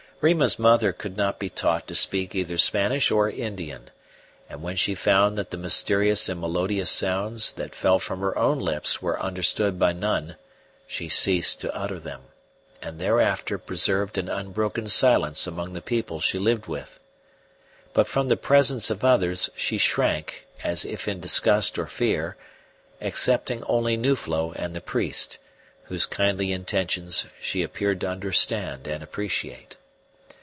Rima's 0.23 0.59
mother 0.59 0.93
could 0.93 1.17
not 1.17 1.39
be 1.39 1.49
taught 1.49 1.87
to 1.87 1.95
speak 1.95 2.35
either 2.35 2.59
Spanish 2.59 3.09
or 3.09 3.27
Indian; 3.27 3.89
and 4.47 4.61
when 4.61 4.75
she 4.75 4.93
found 4.93 5.35
that 5.35 5.49
the 5.49 5.57
mysterious 5.57 6.29
and 6.29 6.39
melodious 6.39 6.91
sounds 6.91 7.53
that 7.53 7.73
fell 7.73 7.97
from 7.97 8.19
her 8.19 8.37
own 8.37 8.59
lips 8.59 9.01
were 9.01 9.19
understood 9.19 9.79
by 9.79 9.93
none, 9.93 10.35
she 10.85 11.09
ceased 11.09 11.59
to 11.61 11.75
utter 11.75 11.97
them, 11.97 12.21
and 12.83 12.99
thereafter 12.99 13.57
preserved 13.57 14.15
an 14.19 14.29
unbroken 14.29 14.85
silence 14.85 15.47
among 15.47 15.73
the 15.73 15.81
people 15.81 16.19
she 16.19 16.37
lived 16.37 16.67
with. 16.67 17.01
But 17.91 18.05
from 18.07 18.27
the 18.27 18.37
presence 18.37 18.91
of 18.91 19.03
others 19.03 19.49
she 19.55 19.79
shrank, 19.79 20.45
as 20.63 20.85
if 20.85 21.07
in 21.07 21.19
disgust 21.19 21.79
or 21.79 21.87
fear, 21.87 22.37
excepting 23.01 23.63
only 23.63 23.97
Nuflo 23.97 24.53
and 24.55 24.75
the 24.75 24.81
priest, 24.81 25.39
whose 25.85 26.05
kindly 26.05 26.51
intentions 26.51 27.25
she 27.41 27.63
appeared 27.63 27.99
to 28.01 28.07
understand 28.09 28.85
and 28.85 29.01
appreciate. 29.01 29.77